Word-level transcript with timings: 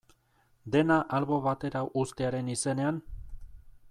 Dena 0.75 0.95
albo 1.17 1.37
batera 1.49 1.83
uztearen 2.05 2.51
izenean? 2.55 2.99